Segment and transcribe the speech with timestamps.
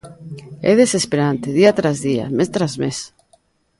[0.71, 2.97] É desesperante día tras día, mes tras mes.